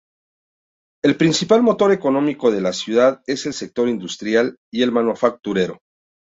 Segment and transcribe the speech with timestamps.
[1.03, 5.77] El principal motor económico de la ciudad es el sector industrial y el manufacturero.